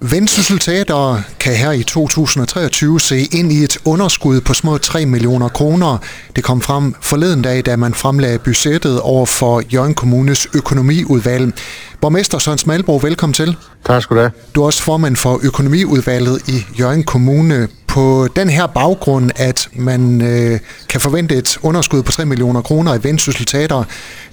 Vendsyssel 0.00 0.58
Teater 0.58 1.22
kan 1.40 1.54
her 1.56 1.72
i 1.72 1.82
2023 1.82 3.00
se 3.00 3.20
ind 3.32 3.52
i 3.52 3.64
et 3.64 3.78
underskud 3.84 4.40
på 4.40 4.54
små 4.54 4.78
3 4.78 5.06
millioner 5.06 5.48
kroner. 5.48 5.98
Det 6.36 6.44
kom 6.44 6.60
frem 6.60 6.94
forleden 7.00 7.42
dag, 7.42 7.66
da 7.66 7.76
man 7.76 7.94
fremlagde 7.94 8.38
budgettet 8.38 9.00
over 9.00 9.26
for 9.26 9.62
Jørgen 9.72 9.94
Kommunes 9.94 10.46
økonomiudvalg. 10.54 11.52
Borgmester 12.00 12.38
Søren 12.38 12.58
Smalbro, 12.58 13.00
velkommen 13.02 13.34
til. 13.34 13.56
Tak 13.86 14.02
skal 14.02 14.16
du 14.16 14.20
have. 14.20 14.32
Du 14.54 14.62
er 14.62 14.66
også 14.66 14.82
formand 14.82 15.16
for 15.16 15.40
økonomiudvalget 15.42 16.48
i 16.48 16.66
Jørgen 16.80 17.04
Kommune. 17.04 17.68
På 17.88 18.28
den 18.36 18.48
her 18.48 18.66
baggrund, 18.66 19.30
at 19.36 19.68
man 19.72 20.22
øh, 20.22 20.60
kan 20.88 21.00
forvente 21.00 21.34
et 21.34 21.58
underskud 21.62 22.02
på 22.02 22.12
3 22.12 22.24
millioner 22.24 22.62
kroner 22.62 22.94
i 22.94 22.98
Vendsyssel 23.02 23.46
Teater, 23.46 23.84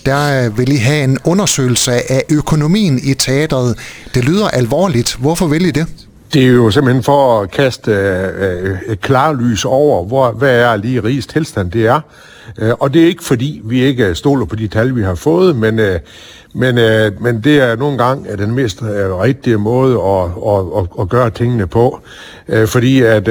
der 0.05 0.49
vil 0.49 0.71
I 0.71 0.75
have 0.75 1.03
en 1.03 1.17
undersøgelse 1.23 1.91
af 1.91 2.23
økonomien 2.31 2.99
i 3.03 3.13
teateret. 3.13 3.77
Det 4.13 4.25
lyder 4.25 4.47
alvorligt. 4.47 5.15
Hvorfor 5.19 5.47
vil 5.47 5.65
I 5.65 5.71
det? 5.71 5.87
Det 6.33 6.43
er 6.43 6.47
jo 6.47 6.71
simpelthen 6.71 7.03
for 7.03 7.41
at 7.41 7.51
kaste 7.51 7.91
øh, 7.91 8.69
øh 8.69 8.77
et 8.87 9.01
klarlys 9.01 9.65
over, 9.65 10.05
hvor, 10.05 10.31
hvad 10.31 10.55
er 10.55 10.75
lige 10.75 11.03
rigets 11.03 11.27
tilstand 11.27 11.71
det 11.71 11.85
er. 11.85 12.01
Øh, 12.59 12.73
og 12.79 12.93
det 12.93 13.03
er 13.03 13.07
ikke 13.07 13.23
fordi, 13.23 13.61
vi 13.63 13.83
ikke 13.83 14.05
øh, 14.05 14.15
stoler 14.15 14.45
på 14.45 14.55
de 14.55 14.67
tal, 14.67 14.95
vi 14.95 15.03
har 15.03 15.15
fået, 15.15 15.55
men, 15.55 15.79
øh, 15.79 15.99
men, 16.53 16.75
men 17.19 17.41
det 17.41 17.59
er 17.59 17.75
nogle 17.75 17.97
gange 17.97 18.37
den 18.37 18.55
mest 18.55 18.79
rigtige 19.21 19.57
måde 19.57 19.93
at, 19.93 20.25
at, 20.47 20.83
at, 20.83 21.01
at 21.01 21.09
gøre 21.09 21.29
tingene 21.29 21.67
på. 21.67 21.99
Fordi 22.65 23.01
at, 23.01 23.27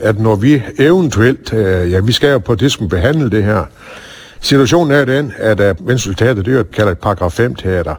at 0.00 0.20
når 0.20 0.36
vi 0.36 0.62
eventuelt, 0.78 1.52
ja 1.92 2.00
vi 2.00 2.12
skal 2.12 2.30
jo 2.30 2.38
på 2.38 2.54
det, 2.54 2.72
som 2.72 2.88
behandle 2.88 3.30
det 3.30 3.44
her, 3.44 3.64
Situationen 4.40 4.92
er 4.92 5.04
den, 5.04 5.32
at 5.36 5.60
uh, 5.60 5.88
resultatet 5.88 6.46
det 6.46 6.54
er 6.54 6.58
jo 6.58 6.64
kaldet 6.72 6.92
et 6.92 6.98
paragraf 6.98 7.40
5-teater. 7.40 7.94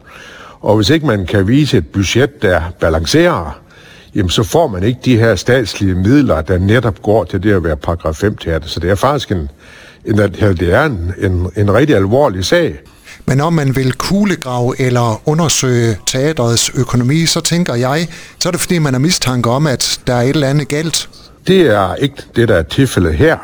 Og 0.62 0.76
hvis 0.76 0.90
ikke 0.90 1.06
man 1.06 1.26
kan 1.26 1.48
vise 1.48 1.78
et 1.78 1.88
budget, 1.88 2.42
der 2.42 2.62
balancerer, 2.80 3.60
jamen 4.16 4.30
så 4.30 4.44
får 4.44 4.68
man 4.68 4.84
ikke 4.84 5.00
de 5.06 5.18
her 5.18 5.36
statslige 5.36 5.96
midler, 5.96 6.42
der 6.42 6.58
netop 6.58 7.02
går 7.02 7.24
til 7.24 7.44
det 7.44 7.54
at 7.54 7.64
være 7.64 7.78
paragraf 7.78 8.24
5-teater. 8.24 8.68
Så 8.68 8.80
det 8.80 8.90
er 8.90 8.96
faktisk 8.96 9.32
en, 9.32 9.50
en, 10.06 10.18
det 10.18 10.74
er 10.74 10.84
en, 10.84 11.14
en, 11.18 11.52
en 11.56 11.74
rigtig 11.74 11.96
alvorlig 11.96 12.46
sag. 12.46 12.80
Men 13.26 13.42
om 13.42 13.54
man 13.54 13.76
vil 13.76 13.94
kuglegrave 13.94 14.82
eller 14.82 15.22
undersøge 15.26 15.98
teaterets 16.06 16.72
økonomi, 16.76 17.26
så 17.26 17.42
tænker 17.42 17.76
jeg, 17.76 18.08
så 18.40 18.50
er 18.50 18.52
det 18.52 18.62
fordi, 18.62 18.80
man 18.80 18.94
har 18.94 19.00
mistanke 19.00 19.50
om, 19.50 19.68
at 19.68 20.00
der 20.08 20.14
er 20.14 20.22
et 20.22 20.30
eller 20.30 20.48
andet 20.48 20.68
galt. 20.68 21.10
Det 21.48 21.62
er 21.62 21.96
ikke 21.96 22.16
det, 22.36 22.48
der 22.48 22.56
er 22.56 22.64
tilfældet 22.64 23.14
her. 23.14 23.38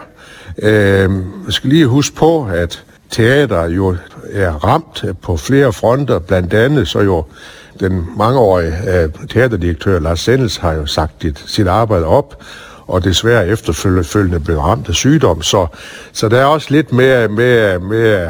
Øh, 0.62 1.10
jeg 1.46 1.54
skal 1.54 1.70
lige 1.70 1.88
huske 1.88 2.16
på, 2.16 2.46
at 2.46 2.84
teater 3.10 3.64
jo 3.64 3.96
er 4.32 4.52
ramt 4.52 5.06
på 5.22 5.38
flere 5.38 5.74
fronter, 5.74 6.20
blandt 6.20 6.54
andet 6.54 6.88
så 6.88 7.00
jo 7.00 7.26
den 7.80 8.06
mangeårige 8.18 8.74
uh, 8.84 9.28
teaterdirektør 9.28 10.00
Lars 10.00 10.20
Sendels 10.20 10.58
har 10.58 10.74
jo 10.74 10.86
sagt 10.86 11.22
dit, 11.22 11.44
sit 11.48 11.68
arbejde 11.68 12.06
op, 12.06 12.44
og 12.88 13.04
desværre 13.04 13.48
efterfølgende 13.48 14.40
blev 14.40 14.60
ramt 14.60 14.90
af 14.90 14.96
sygdom. 14.96 15.42
Så, 15.42 15.68
så 16.14 16.30
der 16.30 16.38
er 16.38 16.46
også 16.46 16.68
lidt 16.70 16.94
mere 16.94 17.28
med, 17.28 17.80
med, 17.80 18.30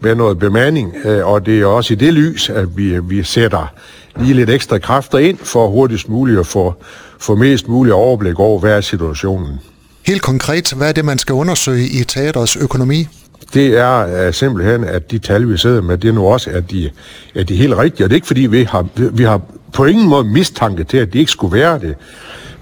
med 0.00 0.14
noget 0.14 0.38
bemanding, 0.38 0.94
uh, 1.04 1.26
og 1.32 1.46
det 1.46 1.60
er 1.60 1.66
også 1.66 1.92
i 1.92 1.96
det 1.96 2.14
lys, 2.14 2.50
at 2.50 2.76
vi, 2.76 2.98
vi 2.98 3.22
sætter 3.22 3.72
lige 4.20 4.34
lidt 4.34 4.50
ekstra 4.50 4.78
kræfter 4.78 5.18
ind 5.18 5.38
for 5.38 5.68
hurtigst 5.68 6.08
muligt 6.08 6.38
at 6.38 6.46
få, 6.46 6.74
få 7.18 7.34
mest 7.34 7.68
muligt 7.68 7.94
overblik 7.94 8.38
over, 8.38 8.60
hvad 8.60 8.76
er 8.76 8.80
situationen. 8.80 9.60
Helt 10.06 10.22
konkret, 10.22 10.72
hvad 10.72 10.88
er 10.88 10.92
det, 10.92 11.04
man 11.04 11.18
skal 11.18 11.32
undersøge 11.32 11.86
i 11.88 12.04
teaterets 12.04 12.56
økonomi? 12.56 13.08
Det 13.54 13.78
er 13.78 14.26
uh, 14.26 14.34
simpelthen, 14.34 14.84
at 14.84 15.10
de 15.10 15.18
tal, 15.18 15.48
vi 15.48 15.56
sidder 15.56 15.82
med, 15.82 15.98
det 15.98 16.08
er 16.08 16.12
nu 16.12 16.26
også, 16.26 16.50
at 16.50 16.70
de, 16.70 16.90
er 17.34 17.44
de 17.44 17.56
helt 17.56 17.76
rigtige. 17.76 18.06
Og 18.06 18.10
det 18.10 18.14
er 18.14 18.16
ikke, 18.16 18.26
fordi 18.26 18.40
vi 18.40 18.62
har, 18.62 18.86
vi 18.96 19.24
har 19.24 19.40
på 19.72 19.84
ingen 19.84 20.08
måde 20.08 20.24
mistanke 20.24 20.84
til, 20.84 20.98
at 20.98 21.12
de 21.12 21.18
ikke 21.18 21.30
skulle 21.30 21.58
være 21.58 21.78
det. 21.78 21.94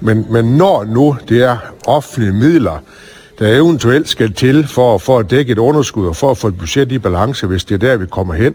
Men, 0.00 0.27
men 0.30 0.44
når 0.44 0.84
nu 0.84 1.16
det 1.28 1.42
er 1.42 1.56
offentlige 1.86 2.33
midler, 2.33 2.83
der 3.39 3.56
eventuelt 3.56 4.08
skal 4.08 4.33
til 4.33 4.69
for, 4.69 4.98
for 4.98 5.19
at 5.19 5.30
dække 5.30 5.52
et 5.52 5.58
underskud 5.58 6.06
og 6.06 6.16
for 6.16 6.30
at 6.30 6.39
få 6.39 6.48
et 6.48 6.58
budget 6.58 6.92
i 6.92 6.98
balance, 6.98 7.46
hvis 7.46 7.64
det 7.64 7.74
er 7.74 7.79
der, 7.79 7.96
vi 7.96 8.07
kommer 8.07 8.34
hen, 8.34 8.55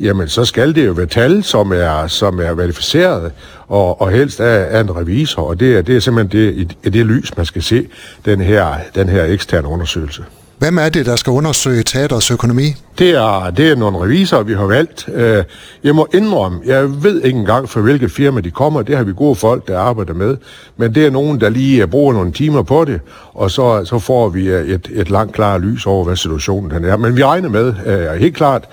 jamen 0.00 0.28
så 0.28 0.44
skal 0.44 0.74
det 0.74 0.86
jo 0.86 0.92
være 0.92 1.06
tal, 1.06 1.42
som 1.42 1.72
er, 1.72 2.06
som 2.06 2.40
er 2.40 2.54
verificeret 2.54 3.32
og, 3.68 4.00
og 4.00 4.10
helst 4.10 4.40
af, 4.40 4.76
af 4.76 4.80
en 4.80 4.96
revisor. 4.96 5.42
Og 5.42 5.60
det 5.60 5.76
er, 5.76 5.82
det 5.82 5.96
er 5.96 6.00
simpelthen 6.00 6.40
det, 6.40 6.54
i, 6.54 6.76
i 6.86 6.90
det 6.90 7.06
lys, 7.06 7.36
man 7.36 7.46
skal 7.46 7.62
se 7.62 7.88
den 8.24 8.40
her, 8.40 8.74
den 8.94 9.08
her 9.08 9.24
eksterne 9.24 9.68
undersøgelse. 9.68 10.24
Hvem 10.60 10.78
er 10.78 10.88
det, 10.88 11.06
der 11.06 11.16
skal 11.16 11.30
undersøge 11.30 11.82
teaterets 11.82 12.30
økonomi? 12.30 12.74
Det 12.98 13.10
er, 13.10 13.50
det 13.50 13.70
er 13.70 13.76
nogle 13.76 13.98
revisorer, 13.98 14.42
vi 14.42 14.54
har 14.54 14.64
valgt. 14.64 15.08
Øh, 15.14 15.44
jeg 15.84 15.94
må 15.94 16.06
indrømme, 16.14 16.60
jeg 16.66 17.02
ved 17.02 17.22
ikke 17.22 17.38
engang 17.38 17.68
for 17.68 17.80
hvilket 17.80 18.10
firma 18.10 18.40
de 18.40 18.50
kommer. 18.50 18.82
Det 18.82 18.96
har 18.96 19.04
vi 19.04 19.12
gode 19.12 19.34
folk, 19.34 19.68
der 19.68 19.78
arbejder 19.78 20.14
med. 20.14 20.36
Men 20.76 20.94
det 20.94 21.06
er 21.06 21.10
nogen, 21.10 21.40
der 21.40 21.48
lige 21.48 21.86
bruger 21.86 22.12
nogle 22.12 22.32
timer 22.32 22.62
på 22.62 22.84
det, 22.84 23.00
og 23.34 23.50
så, 23.50 23.84
så 23.84 23.98
får 23.98 24.28
vi 24.28 24.48
øh, 24.48 24.68
et, 24.68 24.88
et 24.92 25.10
langt 25.10 25.32
klart 25.34 25.60
lys 25.60 25.86
over, 25.86 26.04
hvad 26.04 26.16
situationen 26.16 26.70
den 26.70 26.84
er. 26.84 26.96
Men 26.96 27.16
vi 27.16 27.24
regner 27.24 27.48
med, 27.48 27.74
helt 28.18 28.36
klart, 28.36 28.64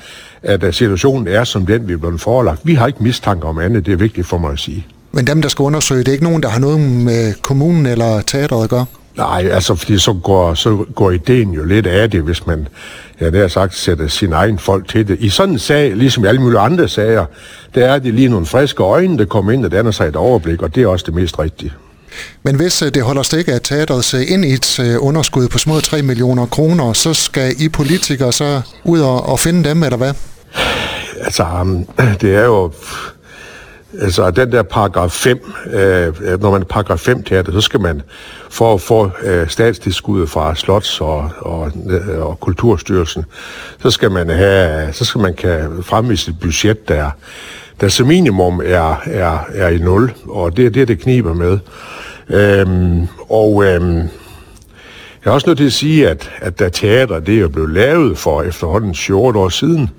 at 0.44 0.76
situationen 0.76 1.28
er 1.28 1.44
som 1.44 1.66
den, 1.66 1.88
vi 1.88 1.94
er 1.94 1.98
blevet 1.98 2.22
forelagt. 2.22 2.60
Vi 2.64 2.74
har 2.74 2.88
ikke 2.88 3.04
mistanke 3.04 3.48
om 3.48 3.60
andet, 3.60 3.86
det 3.86 3.92
er 3.92 3.98
vigtigt 3.98 4.28
for 4.28 4.38
mig 4.38 4.52
at 4.52 4.60
sige. 4.60 4.88
Men 5.12 5.28
dem, 5.28 5.42
der 5.42 5.50
skal 5.50 5.64
undersøge, 5.64 6.00
det 6.00 6.08
er 6.08 6.14
ikke 6.14 6.24
nogen, 6.24 6.44
der 6.44 6.50
har 6.50 6.60
noget 6.60 6.80
med 6.80 7.34
kommunen 7.42 7.86
eller 7.86 8.22
teateret 8.22 8.64
at 8.64 8.70
gøre? 8.70 8.86
Nej, 9.18 9.50
altså 9.52 9.76
fordi 9.76 9.98
så 9.98 10.14
går, 10.14 10.54
så 10.54 10.86
går 10.96 11.12
ideen 11.12 11.52
jo 11.52 11.64
lidt 11.64 11.88
af 11.88 12.12
det, 12.12 12.22
hvis 12.22 12.48
man, 12.48 12.68
ja 13.22 13.26
det 13.26 13.40
har 13.40 13.48
sagt, 13.48 13.76
sætter 13.76 14.08
sin 14.08 14.34
egen 14.34 14.60
folk 14.60 14.88
til 14.88 15.08
det. 15.08 15.18
I 15.20 15.30
sådan 15.30 15.54
en 15.54 15.60
sag, 15.60 15.96
ligesom 15.96 16.26
i 16.26 16.28
alle 16.28 16.42
mulige 16.42 16.60
andre 16.60 16.88
sager, 16.88 17.26
der 17.76 17.86
er 17.86 18.00
det 18.00 18.14
lige 18.14 18.30
nogle 18.30 18.46
friske 18.46 18.84
øjne, 18.84 19.18
der 19.18 19.26
kommer 19.26 19.52
ind 19.52 19.66
og 19.66 19.72
danner 19.72 19.92
sig 19.92 20.08
et 20.08 20.16
overblik, 20.16 20.62
og 20.62 20.76
det 20.76 20.84
er 20.84 20.88
også 20.88 21.06
det 21.06 21.14
mest 21.14 21.40
rigtige. 21.40 21.74
Men 22.44 22.56
hvis 22.56 22.82
øh, 22.82 22.94
det 22.94 23.04
holder 23.04 23.22
stik 23.22 23.48
af 23.48 23.60
teateret 23.64 24.06
se 24.06 24.26
ind 24.26 24.46
i 24.46 24.54
et 24.54 24.80
øh, 24.80 24.96
underskud 25.00 25.48
på 25.48 25.58
små 25.58 25.80
3 25.80 26.02
millioner 26.02 26.46
kroner, 26.46 26.94
så 26.94 27.14
skal 27.14 27.56
I 27.60 27.70
politikere 27.70 28.34
så 28.34 28.62
ud 28.84 29.00
og, 29.00 29.30
og 29.30 29.40
finde 29.40 29.70
dem, 29.70 29.84
eller 29.84 29.98
hvad? 29.98 30.14
Altså, 31.22 31.46
det 32.22 32.36
er 32.36 32.46
jo 32.46 32.72
Altså 34.02 34.32
den 34.32 34.52
der 34.52 34.64
paragraf 34.64 35.12
5, 35.12 35.40
øh, 35.74 36.08
øh, 36.22 36.42
når 36.42 36.52
man 36.52 36.62
er 36.62 36.66
paragraf 36.66 37.00
5 37.00 37.24
teater, 37.24 37.52
så 37.52 37.62
skal 37.62 37.80
man 37.80 38.02
for 38.50 38.74
at 38.74 38.82
få 38.82 39.12
øh, 39.24 39.50
statstilskuddet 39.50 40.30
fra 40.30 40.56
Slots 40.56 41.02
og, 41.02 41.30
og, 41.38 41.72
øh, 41.90 42.26
og 42.26 42.40
Kulturstyrelsen, 42.40 43.26
så 43.80 43.92
skal 43.92 44.12
man 44.12 44.30
have, 44.30 44.94
så 44.94 45.06
skal 45.06 45.22
man 45.22 45.34
kan 45.34 45.84
fremvise 45.84 46.32
et 46.32 46.40
budget, 46.40 46.90
der, 46.90 47.12
der 47.82 47.88
som 47.88 48.08
minimum 48.08 48.62
er, 48.66 49.02
er, 49.06 49.40
er 49.54 49.68
i 49.68 49.78
nul, 49.78 50.14
og 50.28 50.58
det 50.58 50.66
er 50.66 50.70
det, 50.70 50.88
det 50.88 51.00
kniber 51.00 51.34
med. 51.34 51.60
Øhm, 52.30 53.08
og 53.30 53.66
øhm, 53.66 53.98
jeg 53.98 55.32
er 55.32 55.32
også 55.32 55.48
nødt 55.48 55.58
til 55.58 55.66
at 55.66 55.74
sige, 55.74 56.10
at, 56.10 56.32
at 56.38 56.60
der 56.60 56.70
teater, 56.70 57.20
det 57.20 57.36
er 57.36 57.40
jo 57.40 57.50
blevet 57.50 57.70
lavet 57.70 58.18
for 58.18 58.42
efterhånden 58.42 58.96
14 58.96 59.42
år 59.42 59.50
siden, 59.50 59.90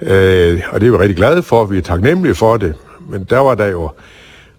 øh, 0.00 0.62
og 0.70 0.80
det 0.80 0.86
er 0.86 0.90
vi 0.90 0.96
rigtig 0.96 1.16
glade 1.16 1.42
for, 1.42 1.64
vi 1.64 1.78
er 1.78 1.82
taknemmelige 1.82 2.34
for 2.34 2.56
det, 2.56 2.74
men 3.08 3.26
der 3.30 3.38
var 3.38 3.54
der 3.54 3.66
jo 3.66 3.90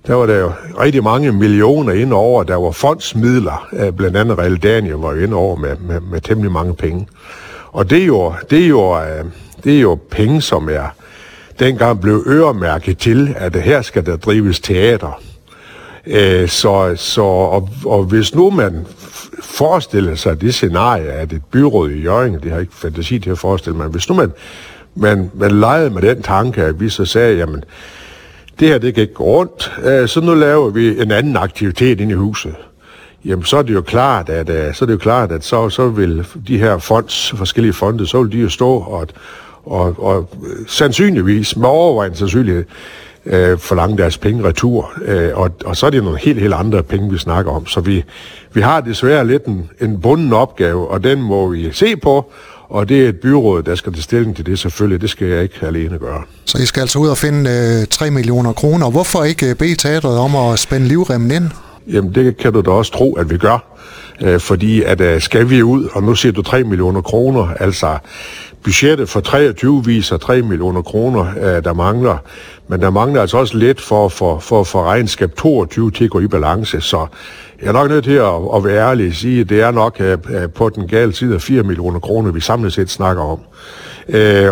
der 0.08 0.14
var 0.14 0.26
der 0.26 0.38
jo 0.38 0.52
rigtig 0.80 1.04
mange 1.04 1.32
millioner 1.32 1.94
ind 1.94 2.14
over. 2.14 2.44
Der 2.44 2.56
var 2.56 2.72
fondsmidler, 2.72 3.68
øh, 3.74 3.92
blandt 3.92 4.18
andet 4.18 4.38
Realdania 4.38 4.96
var 4.96 5.14
jo 5.14 5.20
ind 5.20 5.34
over 5.34 5.56
med, 5.56 5.76
med, 5.78 6.00
med 6.00 6.22
temmelig 6.22 6.52
mange 6.52 6.76
penge. 6.76 7.08
Og 7.72 7.90
det 7.90 8.02
er 8.02 8.06
jo, 8.06 8.34
det 8.50 8.64
er 8.64 8.68
jo, 8.68 8.98
øh, 8.98 9.26
det 9.64 9.78
er 9.78 9.82
jo 9.82 10.00
penge, 10.12 10.42
som 10.42 10.70
er 10.70 10.88
dengang 11.60 12.02
blev 12.02 12.24
øremærket 12.28 12.98
til, 12.98 13.36
at 13.38 13.56
her 13.56 13.82
skal 13.82 14.06
der 14.06 14.18
drives 14.18 14.60
teater. 14.60 15.22
Øh, 16.08 16.50
så, 16.50 16.94
så 16.96 17.22
og, 17.22 17.70
og 17.86 18.04
hvis 18.04 18.36
nu 18.36 18.50
man 18.50 18.88
forestiller 19.42 20.16
sig 20.16 20.42
det 20.42 20.54
scenarie, 20.54 21.12
at 21.12 21.34
et 21.34 21.42
byråd 21.52 21.90
i 21.90 22.02
Jørgen, 22.02 22.40
det 22.44 22.52
har 22.52 22.60
ikke 22.60 22.76
fantasi 22.76 23.20
til 23.20 23.30
at 23.30 23.40
forestille 23.40 23.78
mig, 23.78 23.88
hvis 23.88 24.10
nu 24.10 24.16
man, 24.16 24.32
man, 24.96 25.32
man 25.34 25.52
legede 25.52 25.90
med 25.90 26.02
den 26.02 26.22
tanke, 26.22 26.64
at 26.64 26.80
vi 26.80 26.90
så 26.90 27.06
sagde, 27.06 27.38
jamen, 27.38 27.64
det 28.60 28.68
her 28.68 28.78
det 28.78 28.94
kan 28.94 29.02
ikke 29.02 29.14
gå 29.14 29.24
rundt, 29.24 29.72
øh, 29.84 30.08
så 30.08 30.22
nu 30.22 30.34
laver 30.34 30.70
vi 30.70 31.02
en 31.02 31.12
anden 31.12 31.38
aktivitet 31.38 32.00
inde 32.02 32.12
i 32.12 32.16
huset. 32.16 32.56
Jamen 33.26 33.46
så 33.46 33.58
er 33.58 33.62
det 33.62 33.74
jo 33.74 33.82
klart, 33.82 34.30
at, 34.30 34.50
øh, 34.50 34.74
så 34.74 34.86
er 34.86 34.88
det 34.88 34.94
jo 34.94 34.98
klart, 34.98 35.32
at 35.32 35.44
så, 35.44 35.70
så 35.70 35.88
vil 35.88 36.26
de 36.48 36.58
her 36.58 36.78
fonds, 36.78 37.34
forskellige 37.36 37.74
fonde, 37.74 38.08
så 38.08 38.24
vil 38.24 38.32
de 38.32 38.38
jo 38.38 38.50
stå 38.50 38.70
og, 38.70 39.08
og, 39.66 39.96
og 39.98 40.30
øh, 40.48 40.68
sandsynligvis, 40.68 41.58
med 41.58 41.70
overvejende 41.70 42.18
sandsynlighed, 42.18 42.64
øh, 43.26 43.58
forlange 43.58 43.98
deres 43.98 44.18
penge 44.18 44.44
retur. 44.44 44.92
Øh, 45.06 45.32
og, 45.34 45.52
og 45.66 45.78
så 45.78 45.86
er 45.86 45.90
det 45.90 46.04
nogle 46.04 46.20
helt, 46.20 46.40
helt 46.40 46.54
andre 46.54 46.84
penge, 46.84 47.12
vi 47.12 47.18
snakker 47.18 47.52
om. 47.52 47.68
Så 47.68 47.82
vi, 47.82 48.04
vi 48.54 48.62
har 48.62 48.82
desværre 48.82 49.28
lidt 49.28 49.46
en, 49.46 49.70
en 49.82 50.02
bunden 50.02 50.34
opgave, 50.34 50.88
og 50.88 51.04
den 51.04 51.22
må 51.22 51.48
vi 51.48 51.72
se 51.72 51.96
på, 51.96 52.32
og 52.70 52.90
det 52.90 53.06
er 53.06 53.10
et 53.10 53.20
byråd, 53.20 53.64
der 53.64 53.76
skal 53.76 53.94
tage 53.94 54.04
stilling 54.04 54.36
til 54.36 54.46
det 54.46 54.60
selvfølgelig. 54.60 55.02
Det 55.02 55.10
skal 55.10 55.28
jeg 55.28 55.44
ikke 55.44 55.56
alene 55.62 55.98
gøre. 55.98 56.24
Så 56.46 56.58
I 56.58 56.66
skal 56.66 56.82
altså 56.82 57.00
ud 57.00 57.08
og 57.08 57.18
finde 57.18 57.50
øh, 57.82 57.88
3 57.88 58.12
millioner 58.12 58.54
kroner. 58.54 58.90
Hvorfor 58.90 59.24
ikke 59.24 59.50
øh, 59.50 59.56
bede 59.56 59.76
teatret 59.76 60.18
om 60.18 60.36
at 60.36 60.60
spænde 60.60 60.88
livremmen 60.88 61.32
ind? 61.32 61.44
Jamen 61.88 62.16
det 62.16 62.38
kan 62.38 62.54
du 62.54 62.62
da 62.62 62.70
også 62.70 62.92
tro, 62.92 63.14
at 63.14 63.30
vi 63.30 63.38
gør. 63.38 63.76
Øh, 64.22 64.40
fordi 64.40 64.84
at 64.84 65.02
øh, 65.02 65.22
skal 65.22 65.50
vi 65.50 65.64
ud, 65.64 65.88
og 65.94 66.04
nu 66.04 66.16
siger 66.16 66.32
du 66.32 66.42
3 66.42 66.64
millioner 66.64 67.02
kroner, 67.02 67.48
altså 67.60 67.98
budgettet 68.64 69.10
for 69.10 69.20
23 69.20 69.86
viser 69.86 70.18
3 70.18 70.42
millioner 70.42 70.82
kroner, 70.82 71.26
øh, 71.38 71.64
der 71.64 71.74
mangler. 71.74 72.18
Men 72.68 72.82
der 72.82 72.90
mangler 72.90 73.22
altså 73.22 73.38
også 73.38 73.58
lidt 73.58 73.82
for, 73.82 74.10
for, 74.10 74.40
for, 74.40 74.64
for 74.64 74.84
regnskab 74.84 75.36
22 75.36 75.92
til 75.92 76.04
at 76.04 76.10
gå 76.10 76.20
i 76.20 76.28
balance. 76.28 76.82
Så 76.82 77.08
jeg 77.62 77.68
er 77.68 77.72
nok 77.72 77.90
nødt 77.90 78.04
til 78.04 78.12
at, 78.12 78.34
at 78.56 78.64
være 78.64 78.90
ærlig 78.90 79.08
og 79.08 79.14
sige, 79.14 79.42
at 79.42 79.50
det 79.50 79.62
er 79.62 79.72
nok 79.72 80.02
øh, 80.02 80.18
øh, 80.30 80.50
på 80.50 80.70
den 80.70 80.88
gale 80.88 81.14
side 81.14 81.36
af 81.36 81.42
4 81.42 81.64
millioner 81.64 82.00
kroner, 82.00 82.32
vi 82.32 82.40
samlet 82.40 82.74
set 82.74 82.90
snakker 82.90 83.24
om. 83.24 83.40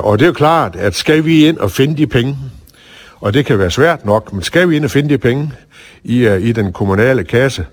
Og 0.04 0.20
det 0.20 0.26
er 0.26 0.28
jo 0.28 0.34
klart, 0.34 0.76
at 0.76 0.96
skal 0.96 1.26
vi 1.26 1.48
ind 1.48 1.58
og 1.58 1.72
finde 1.72 1.98
de 1.98 2.08
penge, 2.08 2.38
og 3.20 3.34
det 3.34 3.46
kan 3.46 3.60
være 3.60 3.72
svært 3.72 4.06
nok, 4.06 4.34
men 4.34 4.42
skal 4.42 4.70
vi 4.70 4.76
ind 4.76 4.86
og 4.86 4.92
finde 4.92 5.10
de 5.10 5.18
penge 5.18 5.52
i, 6.04 6.28
i 6.28 6.52
den 6.52 6.74
kommunale 6.74 7.24
kasse, 7.24 7.66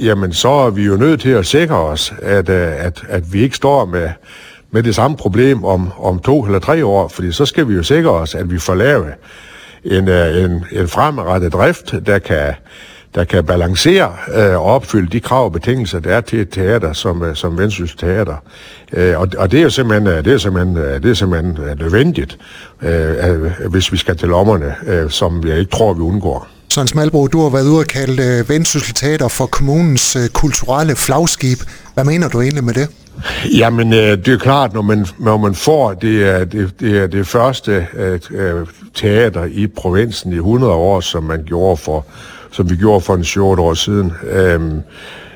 jamen 0.00 0.32
så 0.32 0.48
er 0.48 0.70
vi 0.70 0.84
jo 0.84 0.96
nødt 0.96 1.20
til 1.20 1.30
at 1.30 1.46
sikre 1.46 1.76
os, 1.76 2.12
at, 2.22 2.48
at, 2.48 3.04
at 3.08 3.32
vi 3.32 3.42
ikke 3.42 3.56
står 3.56 3.84
med, 3.84 4.10
med 4.70 4.82
det 4.82 4.94
samme 4.94 5.16
problem 5.16 5.64
om, 5.64 5.88
om 5.98 6.18
to 6.18 6.44
eller 6.44 6.58
tre 6.58 6.84
år, 6.84 7.08
fordi 7.08 7.32
så 7.32 7.46
skal 7.46 7.68
vi 7.68 7.74
jo 7.74 7.82
sikre 7.82 8.10
os, 8.10 8.34
at 8.34 8.50
vi 8.50 8.58
får 8.58 8.74
lavet 8.74 9.14
en, 9.84 10.08
øh, 10.08 10.44
en, 10.44 10.64
en 10.72 10.88
fremadrettet 10.88 11.52
drift, 11.52 11.94
der 12.06 12.18
kan, 12.18 12.54
der 13.14 13.24
kan 13.24 13.44
balancere 13.44 14.12
øh, 14.34 14.54
og 14.54 14.62
opfylde 14.62 15.10
de 15.12 15.20
krav 15.20 15.44
og 15.44 15.52
betingelser, 15.52 16.00
der 16.00 16.10
er 16.10 16.20
til 16.20 16.40
et 16.40 16.50
teater 16.50 16.92
som, 16.92 17.22
øh, 17.22 17.36
som 17.36 17.58
Vendsyssel 17.58 17.98
Teater. 17.98 18.36
Øh, 18.92 19.20
og, 19.20 19.28
og 19.38 19.50
det 19.50 19.58
er 19.58 19.62
jo 19.62 19.70
simpelthen, 19.70 20.06
øh, 20.06 20.24
det 20.24 20.32
er 20.32 20.38
simpelthen, 20.38 20.76
øh, 20.76 21.02
det 21.02 21.10
er 21.10 21.14
simpelthen 21.14 21.58
nødvendigt, 21.78 22.38
øh, 22.82 23.44
hvis 23.70 23.92
vi 23.92 23.96
skal 23.96 24.16
til 24.16 24.28
lommerne, 24.28 24.74
øh, 24.86 25.10
som 25.10 25.46
jeg 25.46 25.58
ikke 25.58 25.70
tror, 25.70 25.94
vi 25.94 26.00
undgår. 26.00 26.48
Søren 26.68 26.88
Smalbro, 26.88 27.26
du 27.26 27.42
har 27.42 27.50
været 27.50 27.68
ude 27.68 27.78
og 27.78 27.86
kalde 27.86 28.22
øh, 28.22 28.48
Vendsyssel 28.48 28.94
Teater 28.94 29.28
for 29.28 29.46
kommunens 29.46 30.16
øh, 30.16 30.28
kulturelle 30.28 30.96
flagskib. 30.96 31.58
Hvad 31.94 32.04
mener 32.04 32.28
du 32.28 32.40
egentlig 32.40 32.64
med 32.64 32.74
det? 32.74 32.88
Jamen, 33.58 33.92
øh, 33.92 33.98
det 33.98 34.28
er 34.28 34.38
klart, 34.38 34.74
når 34.74 34.82
man, 34.82 35.06
når 35.18 35.36
man 35.36 35.54
får 35.54 35.92
det, 35.92 36.52
det, 36.52 36.80
det, 36.80 37.12
det 37.12 37.26
første 37.26 37.86
øh, 37.94 38.20
øh, 38.30 38.66
teater 38.94 39.44
i 39.44 39.66
provinsen 39.66 40.32
i 40.32 40.36
100 40.36 40.72
år, 40.72 41.00
som 41.00 41.22
man 41.22 41.44
gjorde 41.44 41.76
for 41.76 42.06
som 42.50 42.70
vi 42.70 42.76
gjorde 42.76 43.00
for 43.00 43.14
en 43.14 43.24
7 43.24 43.46
år 43.46 43.74
siden. 43.74 44.12
Øhm, 44.30 44.80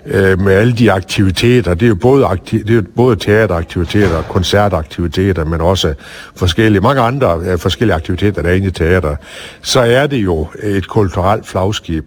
øh, 0.06 0.40
med 0.40 0.55
alle 0.55 0.73
de 0.73 0.93
aktiviteter, 0.93 1.75
det 1.75 1.82
er 1.82 1.88
jo 1.88 1.94
både, 1.94 2.25
akti- 2.26 2.62
det 2.62 2.70
er 2.70 2.75
jo 2.75 2.84
både 2.96 3.17
teateraktiviteter, 3.17 4.23
koncertaktiviteter, 4.23 5.44
men 5.44 5.61
også 5.61 5.94
forskellige, 6.37 6.81
mange 6.81 7.00
andre 7.00 7.40
øh, 7.44 7.58
forskellige 7.58 7.94
aktiviteter, 7.94 8.43
der 8.43 8.49
er 8.50 8.55
inde 8.55 8.67
i 8.67 8.70
teater, 8.70 9.17
så 9.62 9.81
er 9.81 10.06
det 10.06 10.17
jo 10.17 10.46
et 10.62 10.88
kulturelt 10.88 11.46
flagskib. 11.46 12.06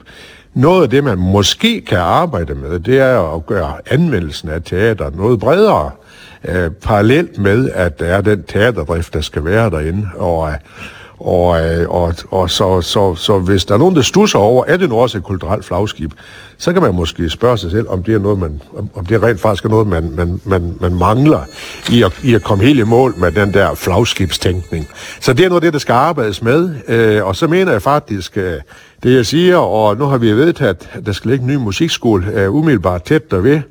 Noget 0.56 0.84
af 0.84 0.90
det, 0.90 1.04
man 1.04 1.18
måske 1.18 1.82
kan 1.82 1.98
arbejde 1.98 2.56
med, 2.56 2.80
det 2.80 3.00
er 3.00 3.36
at 3.36 3.46
gøre 3.46 3.74
anvendelsen 3.86 4.50
af 4.50 4.64
teater 4.64 5.10
noget 5.10 5.40
bredere, 5.40 5.92
øh, 6.44 6.72
parallelt 6.72 7.38
med, 7.38 7.72
at 7.74 8.00
der 8.00 8.06
er 8.06 8.22
den 8.22 8.44
teaterdrift, 8.44 9.14
der 9.14 9.22
skal 9.22 9.46
være 9.46 9.70
derinde, 9.70 10.10
og 10.16 10.54
og, 11.26 11.66
øh, 11.66 11.90
og, 11.90 12.14
og 12.32 12.50
så, 12.50 12.82
så, 12.82 13.16
så 13.16 13.40
hvis 13.40 13.66
der 13.66 13.74
er 13.74 13.78
nogen, 13.78 13.96
der 13.96 14.02
stusser 14.02 14.40
over, 14.40 14.66
er 14.68 14.78
det 14.78 14.90
nu 14.90 14.96
også 14.96 15.18
et 15.18 15.24
kulturelt 15.24 15.66
flagskib, 15.66 16.12
så 16.58 16.74
kan 16.74 16.82
man 16.82 16.96
måske 16.96 17.30
spørge 17.30 17.58
sig 17.58 17.72
selv, 17.72 17.90
om 17.90 18.04
det 18.04 18.14
er 18.14 18.20
noget, 18.20 18.40
man, 18.40 18.62
om 18.96 19.06
det 19.06 19.24
rent 19.24 19.42
faktisk 19.42 19.66
er 19.66 19.70
noget, 19.70 19.88
man, 19.88 20.12
man, 20.12 20.42
man, 20.44 20.78
man 20.82 20.94
mangler 20.94 21.40
i 21.92 22.04
at, 22.04 22.12
i 22.24 22.34
at 22.34 22.44
komme 22.44 22.64
helt 22.64 22.80
i 22.80 22.84
mål 22.84 23.14
med 23.18 23.32
den 23.32 23.54
der 23.54 23.76
flagskibstænkning. 23.76 24.88
Så 25.22 25.34
det 25.34 25.46
er 25.46 25.50
noget 25.50 25.62
af 25.62 25.66
det, 25.66 25.74
der 25.74 25.80
skal 25.80 25.94
arbejdes 25.94 26.42
med, 26.42 26.76
øh, 26.88 27.26
og 27.26 27.36
så 27.36 27.48
mener 27.48 27.72
jeg 27.72 27.82
faktisk, 27.82 28.38
øh, 28.38 28.54
det 29.04 29.16
jeg 29.16 29.26
siger, 29.26 29.58
og 29.58 29.98
nu 29.98 30.06
har 30.06 30.18
vi 30.18 30.32
vedtaget, 30.32 30.90
at 30.94 31.06
der 31.06 31.12
skal 31.12 31.32
ligge 31.32 31.44
en 31.44 31.50
ny 31.50 31.56
musikskole 31.56 32.28
øh, 32.34 32.56
umiddelbart 32.56 33.04
tæt 33.04 33.32
derved, 33.32 33.62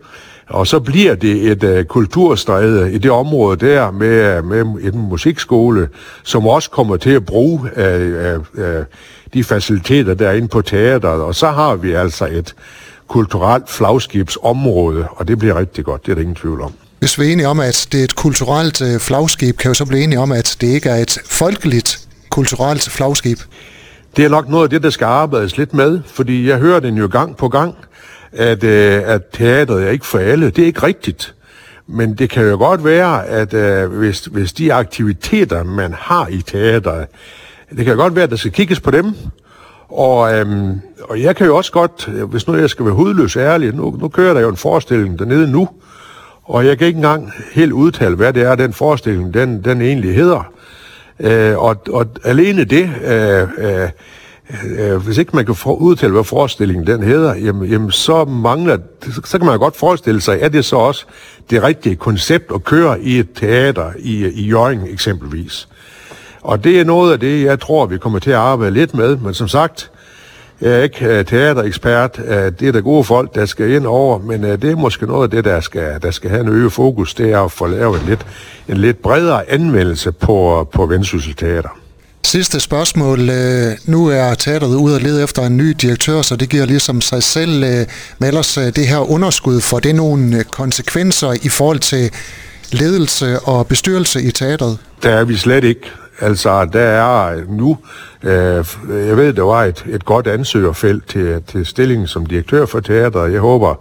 og 0.50 0.67
så 0.67 0.81
bliver 0.81 1.14
det 1.14 1.50
et 1.50 1.64
uh, 1.64 1.85
kulturstræde 1.85 2.93
i 2.93 2.99
det 2.99 3.11
område 3.11 3.67
der 3.67 3.91
med, 3.91 4.43
med 4.43 4.61
en 4.61 4.99
musikskole, 4.99 5.88
som 6.23 6.46
også 6.46 6.70
kommer 6.70 6.96
til 6.96 7.11
at 7.11 7.26
bruge 7.26 7.61
uh, 7.76 8.41
uh, 8.58 8.64
de 9.35 9.44
faciliteter, 9.44 10.14
der 10.14 10.29
er 10.29 10.32
inde 10.32 10.49
på 10.49 10.62
teateret. 10.62 11.23
Og 11.23 11.35
så 11.35 11.50
har 11.50 11.76
vi 11.76 11.93
altså 11.93 12.26
et 12.26 12.55
kulturelt 13.08 13.70
flagskibsområde, 13.70 15.06
og 15.11 15.29
det 15.29 15.38
bliver 15.38 15.58
rigtig 15.58 15.85
godt, 15.85 16.06
det 16.06 16.11
er 16.11 16.14
der 16.14 16.23
ingen 16.23 16.37
tvivl 16.37 16.61
om. 16.61 16.73
Hvis 16.99 17.19
vi 17.19 17.29
er 17.29 17.32
enige 17.32 17.49
om, 17.49 17.61
at 17.61 17.88
det 17.93 18.00
er 18.00 18.05
et 18.05 18.14
kulturelt 18.14 18.82
flagskib, 19.00 19.56
kan 19.56 19.70
vi 19.70 19.75
så 19.75 19.85
blive 19.85 20.02
enige 20.02 20.19
om, 20.19 20.32
at 20.32 20.56
det 20.61 20.67
ikke 20.67 20.88
er 20.88 20.96
et 20.96 21.19
folkeligt 21.26 22.00
kulturelt 22.31 22.91
flagskib? 22.91 23.38
Det 24.17 24.25
er 24.25 24.29
nok 24.29 24.49
noget 24.49 24.64
af 24.64 24.70
det, 24.70 24.82
der 24.82 24.91
skal 24.91 25.05
arbejdes 25.05 25.56
lidt 25.56 25.75
med, 25.75 26.00
fordi 26.06 26.49
jeg 26.49 26.58
hører 26.58 26.81
den 26.81 26.96
jo 26.96 27.08
gang 27.12 27.37
på 27.37 27.49
gang, 27.49 27.75
at, 28.34 28.64
øh, 28.64 29.02
at 29.04 29.22
teateret 29.32 29.86
er 29.86 29.90
ikke 29.90 30.06
for 30.06 30.19
alle. 30.19 30.50
Det 30.50 30.62
er 30.62 30.66
ikke 30.66 30.82
rigtigt. 30.82 31.34
Men 31.86 32.14
det 32.14 32.31
kan 32.31 32.48
jo 32.48 32.56
godt 32.56 32.84
være, 32.84 33.26
at 33.26 33.54
øh, 33.54 33.92
hvis, 33.92 34.25
hvis 34.25 34.52
de 34.52 34.72
aktiviteter, 34.72 35.62
man 35.62 35.94
har 35.98 36.28
i 36.28 36.42
teateret, 36.42 37.06
det 37.76 37.84
kan 37.84 37.96
godt 37.96 38.14
være, 38.14 38.25
at 38.25 38.31
der 38.31 38.36
skal 38.36 38.52
kigges 38.52 38.81
på 38.81 38.90
dem. 38.90 39.14
Og, 39.88 40.34
øhm, 40.34 40.81
og 41.02 41.22
jeg 41.22 41.36
kan 41.36 41.46
jo 41.46 41.56
også 41.56 41.72
godt, 41.72 42.06
hvis 42.06 42.46
nu 42.46 42.56
jeg 42.56 42.70
skal 42.70 42.84
være 42.84 42.94
hudløs 42.94 43.36
ærlig, 43.36 43.75
nu, 43.75 43.96
nu 44.00 44.08
kører 44.08 44.34
der 44.34 44.40
jo 44.40 44.48
en 44.48 44.56
forestilling 44.56 45.19
dernede 45.19 45.50
nu, 45.50 45.69
og 46.44 46.66
jeg 46.66 46.78
kan 46.78 46.86
ikke 46.86 46.96
engang 46.96 47.32
helt 47.52 47.72
udtale, 47.72 48.16
hvad 48.16 48.32
det 48.32 48.42
er, 48.42 48.54
den 48.54 48.72
forestilling, 48.72 49.34
den, 49.34 49.64
den 49.64 49.82
egentlig 49.82 50.14
hedder. 50.14 50.52
Øh, 51.20 51.58
og, 51.58 51.76
og 51.92 52.06
alene 52.25 52.64
det 52.64 52.90
øh, 53.04 53.48
øh, 53.58 53.88
øh, 54.79 54.96
hvis 54.96 55.19
ikke 55.19 55.37
man 55.37 55.46
kan 55.46 55.55
for, 55.55 55.75
udtale, 55.75 56.12
hvad 56.12 56.25
forestillingen 56.25 56.87
den 56.87 57.02
hedder, 57.02 57.35
jamen, 57.35 57.70
jamen 57.70 57.91
så 57.91 58.25
mangler, 58.25 58.79
så 59.25 59.38
kan 59.38 59.46
man 59.46 59.58
godt 59.58 59.76
forestille 59.76 60.20
sig, 60.20 60.38
er 60.41 60.49
det 60.49 60.64
så 60.64 60.76
også 60.76 61.05
det 61.50 61.62
rigtige 61.62 61.96
koncept 61.96 62.52
at 62.55 62.64
køre 62.64 63.00
i 63.00 63.19
et 63.19 63.29
teater 63.35 63.93
i, 63.99 64.26
i 64.26 64.49
Jørgen 64.49 64.87
eksempelvis. 64.88 65.69
Og 66.41 66.64
det 66.64 66.81
er 66.81 66.85
noget 66.85 67.12
af 67.12 67.20
det, 67.20 67.44
jeg 67.44 67.61
tror, 67.61 67.87
vi 67.87 67.99
kommer 67.99 68.19
til 68.19 68.31
at 68.31 68.37
arbejde 68.37 68.75
lidt 68.75 68.94
med, 68.94 69.17
men 69.17 69.35
som 69.35 69.49
sagt, 69.49 69.91
jeg 70.61 70.73
er 70.73 70.82
ikke 70.82 71.06
øh, 71.06 71.25
teaterekspert. 71.25 72.20
Øh, 72.26 72.52
det 72.61 72.62
er 72.69 72.73
der 72.73 72.81
gode 72.81 73.05
folk, 73.05 73.35
der 73.35 73.46
skal 73.46 73.70
ind 73.70 73.87
over, 73.87 74.19
men 74.19 74.44
øh, 74.44 74.62
det 74.62 74.70
er 74.70 74.76
måske 74.76 75.06
noget 75.06 75.23
af 75.23 75.31
det, 75.31 75.44
der 75.44 75.61
skal, 75.61 76.02
der 76.02 76.11
skal 76.11 76.31
have 76.31 76.43
en 76.43 76.49
øget 76.49 76.73
fokus, 76.73 77.14
det 77.14 77.32
er 77.32 77.41
at 77.41 77.52
få 77.52 77.67
lavet 77.67 78.00
en 78.00 78.06
lidt, 78.06 78.26
en 78.69 78.76
lidt 78.76 79.02
bredere 79.02 79.50
anvendelse 79.50 80.12
på, 80.12 80.69
på 80.73 80.87
Vendsyssel 80.87 81.35
Teater. 81.35 81.83
Sidste 82.24 82.60
spørgsmål. 82.60 83.30
Øh, 83.30 83.72
nu 83.86 84.06
er 84.06 84.34
teateret 84.34 84.76
ude 84.76 84.94
og 84.94 85.00
lede 85.00 85.22
efter 85.22 85.42
en 85.42 85.56
ny 85.56 85.70
direktør, 85.70 86.22
så 86.22 86.36
det 86.36 86.48
giver 86.48 86.66
ligesom 86.66 87.00
sig 87.00 87.22
selv. 87.22 87.64
Øh, 87.64 87.70
men 87.70 87.86
med 88.18 88.28
ellers 88.28 88.58
øh, 88.58 88.64
det 88.64 88.86
her 88.86 89.10
underskud, 89.10 89.60
for 89.60 89.78
det 89.78 89.94
nogle 89.94 90.44
konsekvenser 90.44 91.32
i 91.42 91.48
forhold 91.48 91.78
til 91.78 92.10
ledelse 92.72 93.40
og 93.40 93.66
bestyrelse 93.66 94.22
i 94.22 94.30
teateret? 94.30 94.78
Der 95.02 95.10
er 95.10 95.24
vi 95.24 95.36
slet 95.36 95.64
ikke. 95.64 95.90
Altså, 96.20 96.68
der 96.72 96.80
er 96.80 97.40
nu, 97.48 97.78
øh, 98.22 98.64
jeg 99.08 99.16
ved, 99.16 99.32
der 99.32 99.42
var 99.42 99.64
et, 99.64 99.84
et 99.88 100.04
godt 100.04 100.26
ansøgerfelt 100.26 101.08
til, 101.08 101.42
til 101.46 101.66
stillingen 101.66 102.06
som 102.06 102.26
direktør 102.26 102.66
for 102.66 102.80
teateret. 102.80 103.32
Jeg 103.32 103.40
håber, 103.40 103.74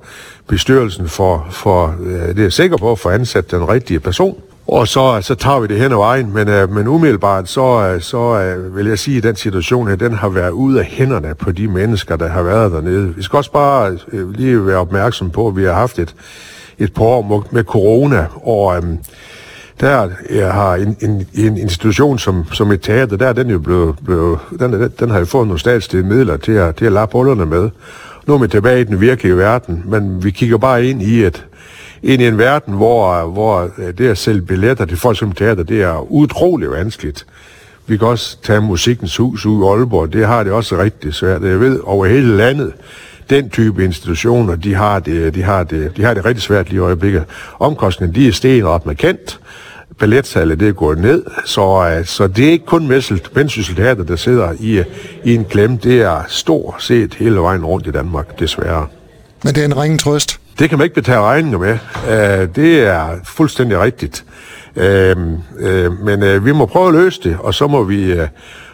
bestyrelsen 0.48 1.10
for, 1.10 1.48
for 1.52 1.96
øh, 2.06 2.36
det 2.36 2.46
er 2.46 2.50
sikker 2.50 2.78
på, 2.78 2.92
at 2.92 3.00
få 3.00 3.10
ansat 3.10 3.52
den 3.52 3.70
rigtige 3.70 4.00
person. 4.00 4.36
Og 4.68 4.88
så, 4.88 5.20
så 5.22 5.36
tager 5.36 5.60
vi 5.60 5.68
det 5.68 5.80
hen 5.80 5.92
ad 5.92 5.98
vejen, 5.98 6.34
men, 6.34 6.50
øh, 6.50 6.72
men 6.72 6.88
umiddelbart 6.88 7.50
så, 7.50 7.94
øh, 7.94 8.02
så 8.02 8.40
øh, 8.40 8.76
vil 8.76 8.86
jeg 8.86 9.00
sige, 9.00 9.18
at 9.18 9.24
den 9.24 9.36
situation 9.36 9.88
her, 9.88 9.96
den 9.96 10.14
har 10.14 10.30
været 10.30 10.52
ude 10.52 10.80
af 10.80 10.86
hænderne 10.86 11.36
på 11.36 11.52
de 11.52 11.68
mennesker, 11.68 12.16
der 12.16 12.28
har 12.28 12.44
været 12.44 12.72
dernede. 12.72 13.16
Vi 13.16 13.24
skal 13.24 13.38
også 13.38 13.52
bare 13.52 13.98
øh, 14.12 14.32
lige 14.32 14.68
være 14.68 14.78
opmærksom 14.78 15.30
på, 15.30 15.48
at 15.48 15.56
vi 15.56 15.64
har 15.64 15.74
haft 15.74 16.00
et, 16.00 16.16
et 16.80 16.94
par 16.94 17.04
år 17.04 17.48
med 17.52 17.64
corona, 17.64 18.26
og 18.44 18.78
øh, 18.78 18.84
der 19.80 20.10
jeg 20.30 20.54
har 20.54 20.76
en, 20.76 20.98
en, 21.02 21.28
en 21.34 21.58
institution 21.58 22.20
som, 22.20 22.46
som 22.52 22.72
et 22.72 22.82
teater, 22.82 23.18
der 23.18 23.28
er 23.28 23.34
den 23.34 23.50
jo 23.50 23.60
blevet, 23.60 23.96
blevet 24.06 24.40
den, 24.60 24.92
den 25.00 25.10
har 25.10 25.20
jo 25.20 25.26
fået 25.26 25.48
nogle 25.48 25.60
statslige 25.60 26.04
midler 26.04 26.38
til 26.38 26.52
at, 26.52 26.76
til 26.76 26.86
at 26.86 26.92
lappe 26.92 27.18
hullerne 27.18 27.46
med. 27.46 27.70
Nu 28.28 28.34
er 28.34 28.38
vi 28.38 28.48
tilbage 28.48 28.82
i 28.82 28.84
den 28.84 29.02
virkelige 29.02 29.38
verden, 29.38 29.84
men 29.86 30.24
vi 30.24 30.32
kigger 30.32 30.58
bare 30.58 30.86
ind 30.86 31.02
i 31.02 31.24
at 31.24 31.46
ind 32.04 32.22
i 32.22 32.28
en 32.28 32.38
verden, 32.38 32.74
hvor, 32.74 33.28
hvor 33.28 33.70
øh, 33.78 33.98
det 33.98 34.10
at 34.10 34.18
sælge 34.18 34.42
billetter 34.42 34.86
til 34.86 34.98
folk 34.98 35.20
som 35.20 35.32
teater, 35.32 35.64
det 35.64 35.82
er 35.82 36.12
utrolig 36.12 36.72
vanskeligt. 36.72 37.26
Vi 37.88 37.98
kan 37.98 38.08
også 38.08 38.38
tage 38.44 38.62
Musikkens 38.62 39.18
Hus 39.18 39.46
ud 39.46 39.64
i 39.64 39.68
Aalborg, 39.68 40.14
det 40.14 40.28
har 40.28 40.44
det 40.44 40.52
også 40.52 40.78
rigtig 40.78 41.14
svært. 41.14 41.44
Jeg 41.44 41.60
ved, 41.60 41.80
over 41.84 42.06
hele 42.06 42.38
landet, 42.38 42.74
den 43.30 43.50
type 43.50 43.84
institutioner, 43.84 44.56
de 44.56 44.74
har 44.76 45.00
det, 45.00 45.36
de 45.36 45.44
har 45.44 45.64
det, 45.64 45.98
de 45.98 46.04
har 46.04 46.14
det 46.14 46.26
rigtig 46.26 46.42
svært 46.42 46.70
lige 46.70 46.78
i 46.78 46.80
øjeblikket. 46.80 47.24
Omkostningen, 47.60 48.16
de 48.16 48.28
er 48.28 48.32
steget 48.32 48.66
ret 48.66 48.86
markant. 48.86 49.40
Balletsalget, 50.00 50.60
det 50.60 50.68
er 50.68 50.72
gået 50.72 50.98
ned, 50.98 51.24
så, 51.46 51.96
øh, 51.98 52.06
så 52.06 52.28
det 52.28 52.48
er 52.48 52.52
ikke 52.52 52.66
kun 52.66 52.90
Vendsyssel 53.34 53.76
Teater, 53.76 54.04
der 54.04 54.16
sidder 54.16 54.54
i, 54.60 54.84
i 55.24 55.36
en 55.36 55.46
klem. 55.46 55.78
Det 55.78 56.02
er 56.02 56.22
stort 56.28 56.76
set 56.80 57.14
hele 57.14 57.36
vejen 57.36 57.66
rundt 57.66 57.88
i 57.88 57.92
Danmark, 57.92 58.40
desværre. 58.40 58.88
Men 59.44 59.56
det 59.56 59.62
er 59.62 59.66
en 59.66 59.78
ringen 59.78 60.00
trøst. 60.00 60.40
Det 60.60 60.70
kan 60.70 60.78
man 60.78 60.86
ikke 60.86 60.96
betale 60.96 61.22
regninger 61.22 61.58
med. 61.58 61.78
Uh, 62.04 62.56
det 62.56 62.80
er 62.80 63.10
fuldstændig 63.24 63.80
rigtigt. 63.80 64.26
Uh, 64.76 64.84
uh, 64.84 66.00
men 66.06 66.24
uh, 66.24 66.46
vi 66.46 66.52
må 66.52 66.66
prøve 66.66 66.88
at 66.88 66.94
løse 66.94 67.22
det, 67.24 67.38
og 67.40 67.54
så 67.54 67.68
må 67.68 67.84
vi, 67.84 68.20
uh, 68.22 68.28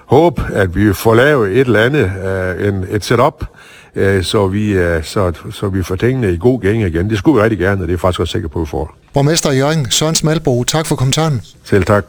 håbe, 0.06 0.42
at 0.54 0.76
vi 0.76 0.94
får 0.94 1.16
lavet 1.16 1.52
et 1.52 1.60
eller 1.60 1.84
andet, 1.84 2.12
en, 2.68 2.86
et 2.90 3.06
setup, 3.06 3.46
så, 4.22 4.48
vi, 4.48 4.74
så, 5.04 5.34
så 5.52 5.70
vi 5.70 5.84
får 5.84 5.96
tingene 5.96 6.34
i 6.34 6.38
god 6.38 6.62
gænge 6.62 6.88
igen. 6.88 7.10
Det 7.10 7.18
skulle 7.18 7.38
vi 7.38 7.44
rigtig 7.44 7.60
gerne, 7.60 7.82
og 7.82 7.88
det 7.88 7.94
er 7.94 7.98
faktisk 7.98 8.20
også 8.20 8.32
sikker 8.32 8.50
på, 8.50 8.60
at 8.60 8.62
vi 8.62 8.70
får. 8.70 8.96
Borgmester 9.14 9.52
Jørgen 9.52 9.92
Søren 9.92 10.16
Smalbro, 10.16 10.64
tak 10.64 10.86
for 10.86 10.96
kommentaren. 10.96 11.42
Selv 11.64 11.86
tak. 11.86 12.06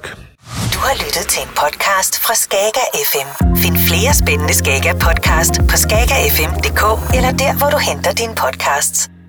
Du 0.75 0.79
har 0.79 0.95
lyttet 1.05 1.27
til 1.29 1.43
en 1.43 1.49
podcast 1.49 2.19
fra 2.25 2.35
Skager 2.35 2.87
FM. 3.11 3.57
Find 3.57 3.77
flere 3.77 4.15
spændende 4.15 4.55
Skager 4.55 4.95
podcast 4.95 5.55
på 5.71 5.77
skagerfm.dk 5.77 6.83
eller 7.17 7.33
der, 7.43 7.59
hvor 7.59 7.71
du 7.71 7.79
henter 7.79 8.12
dine 8.12 8.35
podcasts. 8.35 9.20